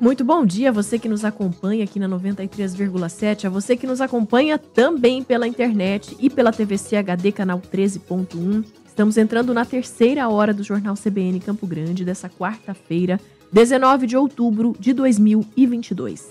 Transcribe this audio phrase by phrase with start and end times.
[0.00, 4.00] Muito bom dia a você que nos acompanha aqui na 93,7, a você que nos
[4.00, 8.64] acompanha também pela internet e pela TVC HD canal 13.1.
[8.86, 13.20] Estamos entrando na terceira hora do Jornal CBN Campo Grande dessa quarta-feira,
[13.52, 16.28] 19 de outubro de 2022.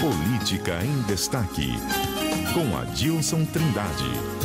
[0.00, 1.72] Política em Destaque,
[2.54, 4.41] com Adilson Trindade.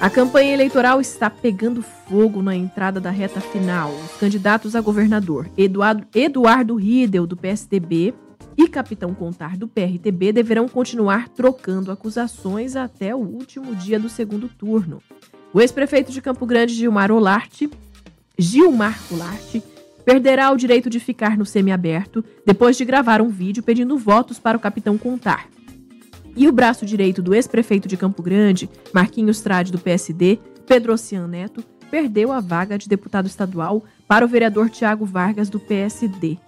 [0.00, 3.92] A campanha eleitoral está pegando fogo na entrada da reta final.
[3.92, 8.14] Os candidatos a governador Eduardo, Eduardo Riedel, do PSDB,
[8.56, 14.48] e Capitão Contar, do PRTB, deverão continuar trocando acusações até o último dia do segundo
[14.48, 15.02] turno.
[15.52, 17.68] O ex-prefeito de Campo Grande, Gilmar Olarte,
[18.38, 19.60] Gilmar Olarte,
[20.04, 24.56] perderá o direito de ficar no semiaberto depois de gravar um vídeo pedindo votos para
[24.56, 25.48] o Capitão Contar.
[26.36, 31.26] E o braço direito do ex-prefeito de Campo Grande, Marquinhos Trade, do PSD, Pedro Ocean
[31.26, 36.38] Neto, perdeu a vaga de deputado estadual para o vereador Tiago Vargas, do PSD.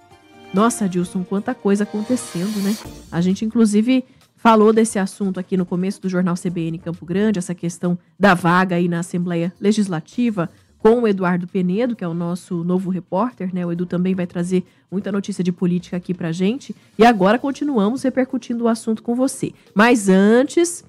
[0.53, 2.77] Nossa, Dilson, quanta coisa acontecendo, né?
[3.11, 4.05] A gente, inclusive,
[4.37, 8.77] falou desse assunto aqui no começo do jornal CBN Campo Grande, essa questão da vaga
[8.77, 10.49] aí na Assembleia Legislativa
[10.81, 13.65] com o Eduardo Penedo, que é o nosso novo repórter, né?
[13.65, 16.75] O Edu também vai trazer muita notícia de política aqui pra gente.
[16.99, 19.53] E agora continuamos repercutindo o assunto com você.
[19.75, 20.83] Mas antes,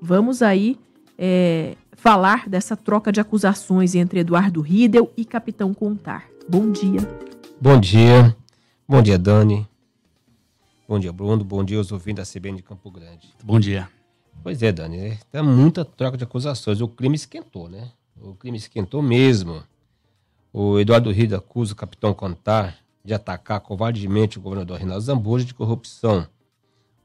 [0.00, 0.78] vamos aí
[1.16, 6.26] é, falar dessa troca de acusações entre Eduardo Riedel e Capitão Contar.
[6.48, 7.00] Bom dia.
[7.60, 8.36] Bom dia.
[8.86, 9.66] Bom dia, Dani.
[10.86, 11.42] Bom dia, Bruno.
[11.42, 13.28] Bom dia aos ouvintes da CBN de Campo Grande.
[13.42, 13.88] Bom dia.
[14.42, 15.18] Pois é, Dani.
[15.32, 16.80] Tem muita troca de acusações.
[16.80, 17.90] O crime esquentou, né?
[18.22, 19.62] O crime esquentou mesmo.
[20.52, 25.54] O Eduardo Rida acusa o capitão Contar de atacar covardemente o governador Reinaldo Zambuja de
[25.54, 26.26] corrupção.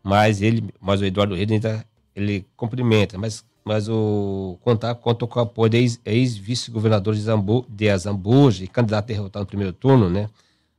[0.01, 5.39] Mas ele, mas o Eduardo Rida ainda ele cumprimenta, mas mas o Contar conta com
[5.39, 10.09] o apoio da ex-vice-governador de, Zambu, de Azambuja e candidato a derrotar no primeiro turno,
[10.09, 10.29] né,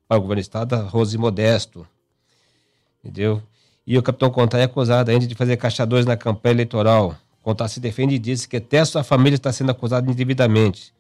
[0.06, 1.86] para o governo do estado, Rose Modesto.
[3.02, 3.42] Entendeu?
[3.86, 7.78] E o capitão Contar é acusado ainda de fazer caixadores na campanha eleitoral, Contar se
[7.78, 10.94] defende e disse que até sua família está sendo acusada indevidamente.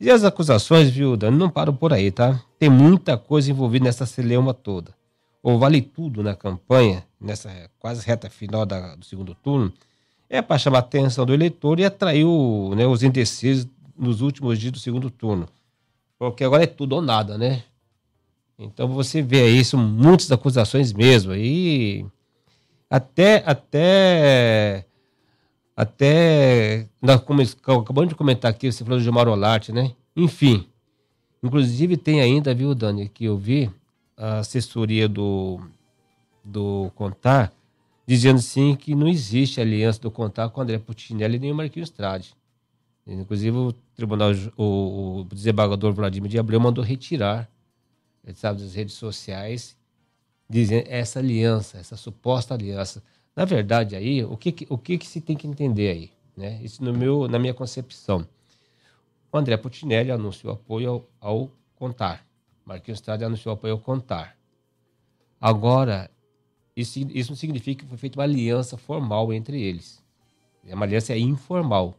[0.00, 2.42] E as acusações, viu, Dani, não param por aí, tá?
[2.58, 4.94] Tem muita coisa envolvida nessa celeuma toda.
[5.42, 9.70] Ou vale tudo na campanha, nessa quase reta final da, do segundo turno,
[10.30, 14.58] é para chamar a atenção do eleitor e atrair o, né, os indecisos nos últimos
[14.58, 15.46] dias do segundo turno.
[16.18, 17.64] Porque agora é tudo ou nada, né?
[18.58, 21.34] Então você vê aí, são muitas acusações mesmo.
[21.34, 22.06] E
[22.88, 24.86] até, até
[25.76, 26.88] até.
[27.00, 29.92] Nós acabamos de comentar aqui, você falou de Gilmar Olarte, né?
[30.16, 30.66] Enfim.
[31.42, 33.70] Inclusive tem ainda, viu, Dani, que eu vi
[34.16, 35.60] a assessoria do,
[36.44, 37.52] do Contar
[38.06, 42.34] dizendo sim que não existe aliança do Contar com André Putinelli nem o Marquinhos Trade.
[43.06, 47.50] Inclusive o tribunal, o, o desembargador Vladimir de Abreu mandou retirar,
[48.34, 49.76] sabe, das redes sociais,
[50.48, 53.02] dizendo essa aliança, essa suposta aliança.
[53.34, 56.10] Na verdade, aí, o que, o que, que se tem que entender aí?
[56.36, 56.60] Né?
[56.62, 58.26] Isso no meu, na minha concepção.
[59.32, 62.24] O André Putinelli anunciou apoio ao, ao Contar.
[62.64, 64.36] Marquinhos Trade anunciou apoio ao Contar.
[65.40, 66.10] Agora,
[66.76, 70.02] isso, isso não significa que foi feita uma aliança formal entre eles.
[70.66, 71.94] É uma aliança informal.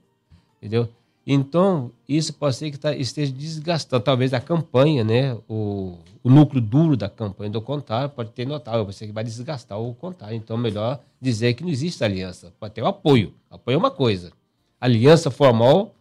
[0.58, 0.88] Entendeu?
[1.26, 5.38] Então, isso pode ser que tá, esteja desgastando, talvez, a campanha, né?
[5.48, 9.80] O, o núcleo duro da campanha do Contar pode ter notado, você que vai desgastar
[9.80, 10.34] o Contar.
[10.34, 12.54] Então, melhor dizer que não existe aliança.
[12.60, 13.34] Pode ter o apoio.
[13.50, 14.34] Apoio é uma coisa.
[14.82, 15.96] Aliança formal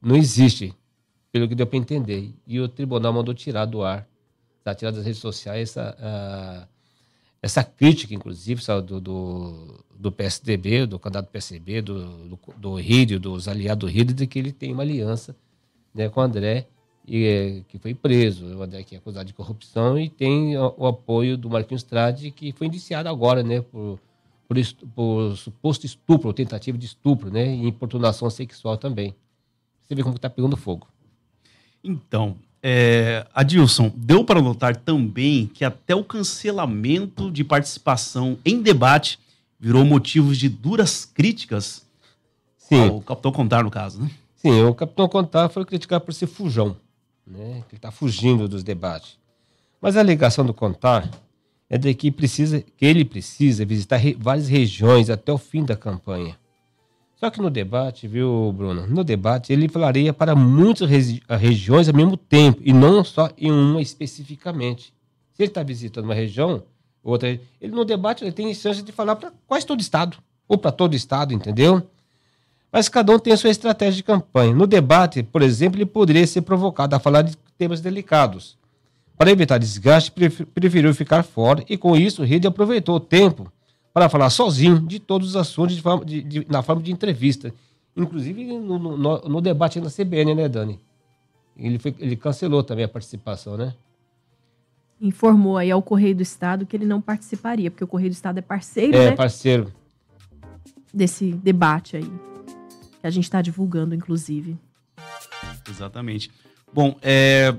[0.00, 0.74] não existe,
[1.30, 2.32] pelo que deu para entender.
[2.46, 4.08] E o tribunal mandou tirar do ar,
[4.64, 4.74] tá?
[4.74, 6.75] tirar das redes sociais essa, uh,
[7.42, 13.48] essa crítica, inclusive, do, do do PSDB, do candidato PSDB, do, do, do Rídio, dos
[13.48, 15.36] aliados do Rídio, de que ele tem uma aliança
[15.94, 16.66] né, com o André,
[17.06, 18.46] e, é, que foi preso.
[18.56, 22.30] O André que é acusado de corrupção e tem o, o apoio do Marquinhos Trade,
[22.30, 23.98] que foi indiciado agora né, por,
[24.46, 24.56] por,
[24.94, 29.14] por suposto estupro, tentativa de estupro, né, e importunação sexual também.
[29.82, 30.88] Você vê como está pegando fogo.
[31.82, 32.36] Então,
[32.68, 39.20] é, Adilson, deu para notar também que até o cancelamento de participação em debate
[39.56, 41.86] virou motivo de duras críticas
[42.58, 42.88] Sim.
[42.88, 44.10] ao Capitão Contar, no caso, né?
[44.34, 46.76] Sim, o Capitão Contar foi criticado por ser fujão,
[47.24, 47.62] né?
[47.68, 49.16] Que está fugindo dos debates.
[49.80, 51.08] Mas a alegação do Contar
[51.70, 55.76] é de que, precisa, que ele precisa visitar re, várias regiões até o fim da
[55.76, 56.36] campanha.
[57.16, 58.86] Só que no debate, viu, Bruno?
[58.86, 63.50] No debate, ele falaria para muitas regi regiões ao mesmo tempo, e não só em
[63.50, 64.92] uma especificamente.
[65.32, 66.62] Se ele está visitando uma região,
[67.02, 67.28] outra.
[67.28, 70.94] Ele no debate ele tem chance de falar para quase todo estado, ou para todo
[70.94, 71.82] estado, entendeu?
[72.70, 74.54] Mas cada um tem a sua estratégia de campanha.
[74.54, 78.58] No debate, por exemplo, ele poderia ser provocado a falar de temas delicados.
[79.16, 83.50] Para evitar desgaste, preferiu ficar fora e, com isso, Rede aproveitou o tempo
[83.96, 87.54] para falar sozinho de todos os assuntos de forma, de, de, na forma de entrevista.
[87.96, 90.78] Inclusive no, no, no debate na CBN, né, Dani?
[91.56, 93.72] Ele, foi, ele cancelou também a participação, né?
[95.00, 98.36] Informou aí ao Correio do Estado que ele não participaria, porque o Correio do Estado
[98.36, 99.06] é parceiro, é, né?
[99.06, 99.72] É, parceiro.
[100.92, 102.10] Desse debate aí.
[103.00, 104.58] Que a gente está divulgando, inclusive.
[105.70, 106.30] Exatamente.
[106.70, 107.56] Bom, é,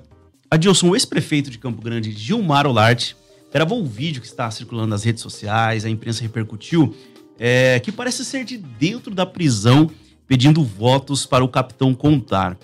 [0.51, 3.17] Adilson, o ex-prefeito de Campo Grande, Gilmar Olarte,
[3.57, 6.95] gravou um vídeo que está circulando nas redes sociais, a imprensa repercutiu,
[7.39, 9.89] é, que parece ser de dentro da prisão,
[10.27, 12.55] pedindo votos para o capitão Contar.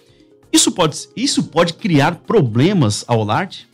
[0.52, 3.68] Isso pode, isso pode criar problemas ao Olarte?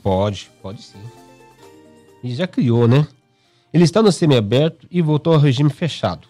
[0.00, 1.00] Pode, pode sim.
[2.22, 3.04] E já criou, né?
[3.74, 6.28] Ele está no semiaberto e voltou ao regime fechado.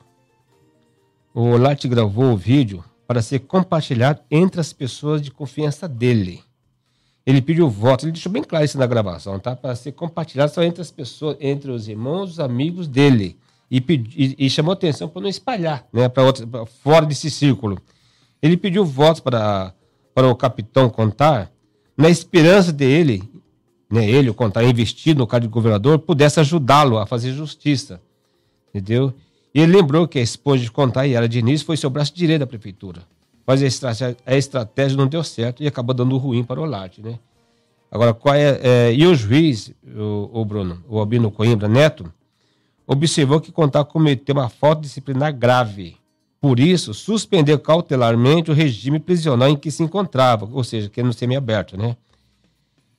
[1.35, 6.43] O Olarte gravou o vídeo para ser compartilhado entre as pessoas de confiança dele.
[7.25, 9.55] Ele pediu voto, ele deixou bem claro isso na gravação, tá?
[9.55, 13.37] Para ser compartilhado só entre as pessoas, entre os irmãos, os amigos dele.
[13.71, 16.09] E, pedi, e, e chamou atenção para não espalhar, né?
[16.09, 17.79] Para fora desse círculo.
[18.43, 19.73] Ele pediu votos para,
[20.13, 21.51] para o capitão contar,
[21.97, 23.23] na esperança dele,
[23.89, 28.01] né, ele, o contar, investido no cargo de governador, pudesse ajudá-lo a fazer justiça.
[28.71, 29.15] Entendeu?
[29.55, 32.47] E ele lembrou que a esposa de contar, Yara Diniz, foi seu braço direito da
[32.47, 33.03] prefeitura
[33.52, 37.02] mas a estratégia, a estratégia não deu certo e acabou dando ruim para o Larte,
[37.02, 37.19] né?
[37.90, 42.10] Agora, qual é, é, e o juiz, o, o, Bruno, o Albino Coimbra Neto,
[42.87, 45.99] observou que Contar cometeu uma falta disciplinar grave.
[46.40, 51.04] Por isso, suspendeu cautelarmente o regime prisional em que se encontrava, ou seja, que é
[51.04, 51.94] no semiaberto, né?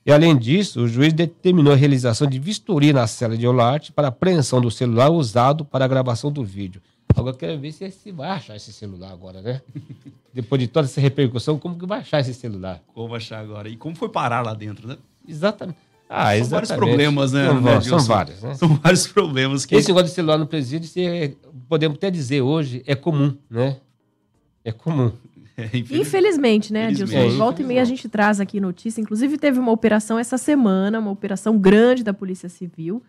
[0.06, 4.06] E além disso, o juiz determinou a realização de vistoria na cela de Olarte para
[4.06, 6.80] apreensão do celular usado para a gravação do vídeo.
[7.16, 9.60] Agora quero ver se, se vai achar esse celular agora, né?
[10.34, 12.82] Depois de toda essa repercussão, como que vai achar esse celular?
[12.92, 13.68] Como achar agora?
[13.68, 14.96] E como foi parar lá dentro, né?
[15.26, 15.78] Exatamente.
[16.08, 16.50] Ah, são exatamente.
[16.50, 17.46] vários problemas, né?
[17.46, 18.54] São, né, são vários, né?
[18.54, 19.74] São vários problemas que.
[19.74, 21.36] Esse negócio de celular no presídio, se,
[21.68, 23.76] podemos até dizer hoje, é comum, né?
[24.64, 25.12] É comum.
[25.56, 26.00] É, infelizmente.
[26.00, 27.16] infelizmente, né, Adilson?
[27.16, 29.00] É, Volta e meia a gente traz aqui notícia.
[29.00, 33.00] Inclusive, teve uma operação essa semana, uma operação grande da Polícia Civil,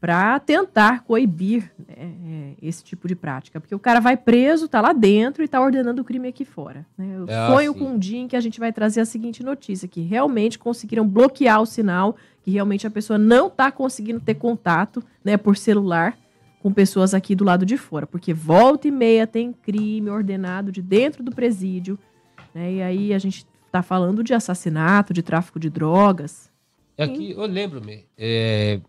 [0.00, 3.60] para tentar coibir né, é, esse tipo de prática.
[3.60, 6.86] Porque o cara vai preso, tá lá dentro e tá ordenando o crime aqui fora.
[6.96, 7.16] Né?
[7.16, 7.80] Eu é sonho assim.
[7.80, 11.06] com um dia em que a gente vai trazer a seguinte notícia, que realmente conseguiram
[11.06, 16.16] bloquear o sinal, que realmente a pessoa não tá conseguindo ter contato né, por celular
[16.62, 18.06] com pessoas aqui do lado de fora.
[18.06, 21.98] Porque volta e meia tem crime ordenado de dentro do presídio.
[22.54, 22.74] Né?
[22.74, 26.50] E aí a gente tá falando de assassinato, de tráfico de drogas.
[26.98, 28.80] Aqui, eu lembro-me, é,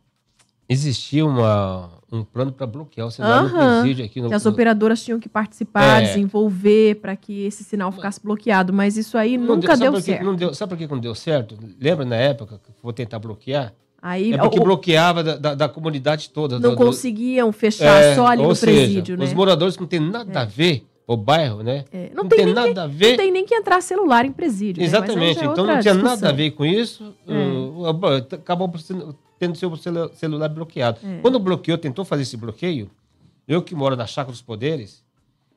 [0.69, 3.49] existia uma, um plano para bloquear o sinal uhum.
[3.49, 6.07] no presídio aqui no Que as operadoras tinham que participar, é.
[6.07, 10.23] desenvolver para que esse sinal ficasse bloqueado, mas isso aí não nunca deu, deu certo.
[10.23, 11.57] Não deu, sabe por que não deu certo?
[11.79, 13.73] Lembra na época que vou tentar bloquear?
[14.01, 16.59] Aí, é porque bloqueava da, da, da, comunidade toda.
[16.59, 19.25] Não do, conseguiam fechar é, só ali no seja, presídio, né?
[19.25, 20.37] Os moradores não tem nada é.
[20.37, 21.85] a ver o bairro, né?
[21.91, 23.09] É, não, não, tem, tem nada que, a ver.
[23.11, 24.81] Não tem nem que entrar celular em presídio.
[24.81, 24.87] Né?
[24.87, 25.39] Exatamente.
[25.39, 25.47] Né?
[25.51, 26.15] então não tinha discussão.
[26.15, 27.15] nada a ver com isso.
[27.25, 28.71] Uh, acabou
[29.39, 29.75] tendo seu
[30.13, 30.99] celular bloqueado.
[31.03, 31.19] É.
[31.21, 32.89] Quando bloqueou, tentou fazer esse bloqueio,
[33.47, 35.03] eu que moro na Chácara dos Poderes,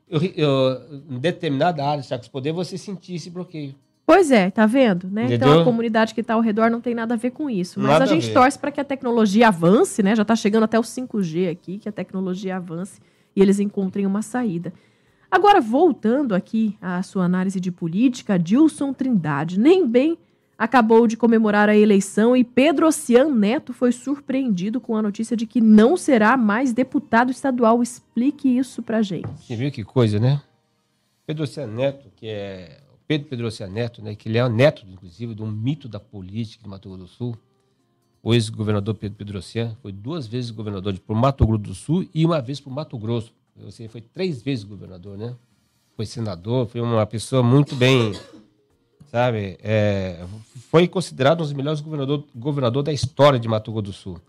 [0.09, 3.75] eu, eu, em determinada área da Chácara dos Poderes, você sentia esse bloqueio.
[4.05, 5.27] Pois é, tá vendo, né?
[5.31, 7.79] Então a comunidade que está ao redor não tem nada a ver com isso.
[7.79, 10.15] Mas nada a gente a torce para que a tecnologia avance, né?
[10.15, 12.99] Já está chegando até o 5G aqui, que a tecnologia avance
[13.35, 14.73] e eles encontrem uma saída.
[15.29, 20.17] Agora, voltando aqui à sua análise de política, Dilson Trindade nem bem
[20.61, 25.47] acabou de comemorar a eleição e Pedro Ocean Neto foi surpreendido com a notícia de
[25.47, 27.81] que não será mais deputado estadual.
[27.81, 29.27] Explique isso pra gente.
[29.39, 30.39] Você viu que coisa, né?
[31.25, 35.33] Pedro Ocean Neto, que é Pedro Pedro Ocean Neto, né, que ele é neto, inclusive,
[35.33, 37.37] de um mito da política de Mato Grosso do Sul.
[38.21, 42.23] O ex-governador Pedro Pedro Ocean foi duas vezes governador por Mato Grosso do Sul e
[42.23, 43.33] uma vez por Mato Grosso.
[43.55, 45.35] Você foi três vezes governador, né?
[45.95, 48.13] Foi senador, foi uma pessoa muito bem,
[49.11, 49.57] sabe?
[49.61, 50.23] É,
[50.71, 54.21] foi considerado um dos melhores governador, governador da história de Mato Grosso do Sul.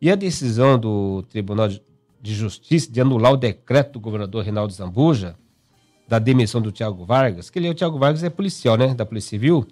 [0.00, 5.36] E a decisão do Tribunal de Justiça de anular o decreto do governador Reinaldo Zambuja
[6.08, 9.30] da demissão do Tiago Vargas, que ele, o Tiago Vargas é policial, né, da Polícia
[9.30, 9.66] Civil,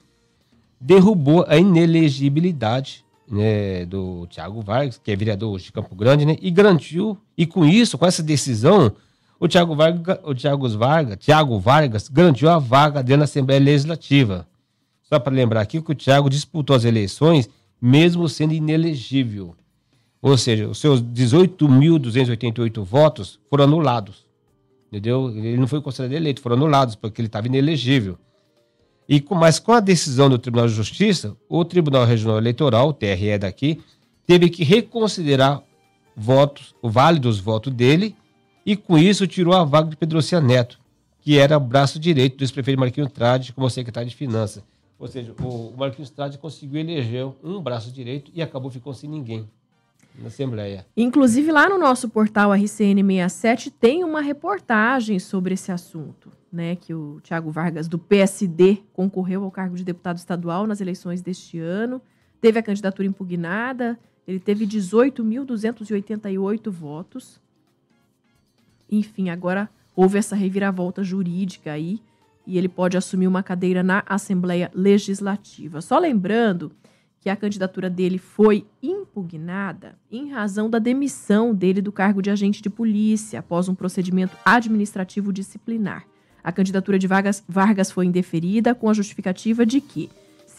[0.81, 6.37] derrubou a inelegibilidade né, do Tiago Vargas, que é vereador hoje de Campo Grande, né,
[6.40, 8.93] e garantiu, e com isso, com essa decisão,
[9.38, 14.47] o Tiago Vargas, o Thiago Vargas, Thiago Vargas garantiu a vaga dentro da Assembleia Legislativa.
[15.12, 17.50] Só para lembrar aqui que o Tiago disputou as eleições
[17.81, 19.57] mesmo sendo inelegível.
[20.23, 24.26] Ou seja, os seus 18.288 votos foram anulados.
[24.88, 25.31] Entendeu?
[25.31, 28.19] Ele não foi considerado eleito, foram anulados, porque ele estava inelegível.
[29.09, 32.93] E com, mas com a decisão do Tribunal de Justiça, o Tribunal Regional Eleitoral, o
[32.93, 33.81] TRE daqui,
[34.26, 35.62] teve que reconsiderar
[36.14, 38.14] votos, o válidos votos dele,
[38.64, 40.79] e com isso tirou a vaga de Pedrocia Neto,
[41.21, 44.62] que era braço direito do ex-prefeito Marquinhos Trade como secretário de Finanças.
[45.00, 49.49] Ou seja, o Marquinhos Trade conseguiu eleger um braço direito e acabou ficando sem ninguém
[50.19, 50.87] na Assembleia.
[50.95, 56.76] Inclusive, lá no nosso portal RCN67 tem uma reportagem sobre esse assunto, né?
[56.76, 61.59] Que o Tiago Vargas, do PSD, concorreu ao cargo de deputado estadual nas eleições deste
[61.59, 62.02] ano,
[62.38, 67.40] teve a candidatura impugnada, ele teve 18.288 votos.
[68.90, 72.02] Enfim, agora houve essa reviravolta jurídica aí
[72.47, 75.80] e ele pode assumir uma cadeira na Assembleia Legislativa.
[75.80, 76.73] Só lembrando
[77.20, 82.62] que a candidatura dele foi impugnada em razão da demissão dele do cargo de agente
[82.62, 86.06] de polícia após um procedimento administrativo disciplinar.
[86.42, 90.09] A candidatura de Vargas, Vargas foi indeferida com a justificativa de que,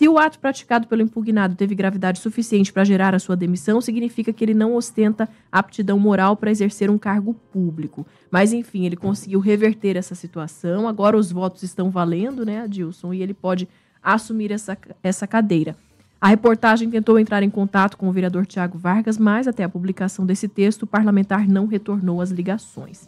[0.01, 4.33] se o ato praticado pelo impugnado teve gravidade suficiente para gerar a sua demissão, significa
[4.33, 8.03] que ele não ostenta aptidão moral para exercer um cargo público.
[8.31, 10.87] Mas, enfim, ele conseguiu reverter essa situação.
[10.87, 13.13] Agora os votos estão valendo, né, Adilson?
[13.13, 13.69] E ele pode
[14.01, 15.75] assumir essa, essa cadeira.
[16.19, 20.25] A reportagem tentou entrar em contato com o vereador Tiago Vargas, mas até a publicação
[20.25, 23.07] desse texto, o parlamentar não retornou as ligações.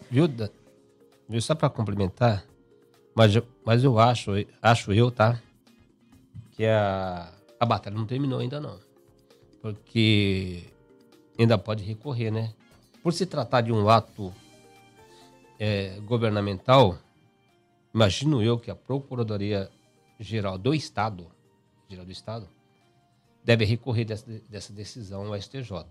[1.27, 2.45] Viu, só para complementar,
[3.15, 3.33] mas,
[3.65, 5.39] mas eu acho, acho eu, tá?
[6.63, 7.29] Que a,
[7.59, 8.79] a batalha não terminou ainda não.
[9.61, 10.63] Porque
[11.37, 12.53] ainda pode recorrer, né?
[13.03, 14.33] Por se tratar de um ato
[15.59, 16.97] é, governamental,
[17.93, 19.69] imagino eu que a Procuradoria
[20.17, 21.27] Geral do Estado,
[21.89, 22.47] Geral do Estado,
[23.43, 25.85] deve recorrer dessa, dessa decisão ao STJ.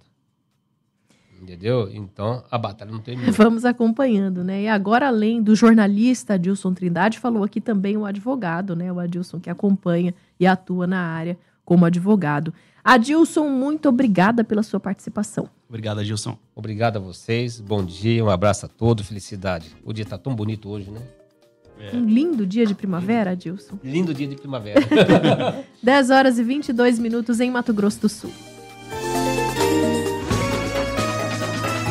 [1.42, 1.90] Entendeu?
[1.92, 3.32] Então, a batalha não termina.
[3.32, 4.62] Vamos acompanhando, né?
[4.62, 8.92] E agora, além do jornalista Adilson Trindade, falou aqui também o advogado, né?
[8.92, 12.54] O Adilson que acompanha e atua na área como advogado.
[12.84, 15.48] Adilson, muito obrigada pela sua participação.
[15.68, 16.38] Obrigado, Adilson.
[16.54, 17.60] Obrigado a vocês.
[17.60, 19.74] Bom dia, um abraço a todos, felicidade.
[19.84, 21.00] O dia está tão bonito hoje, né?
[21.80, 21.96] É.
[21.96, 23.76] Um lindo dia de primavera, Adilson.
[23.82, 24.80] Lindo dia de primavera.
[25.82, 28.30] 10 horas e 22 minutos em Mato Grosso do Sul.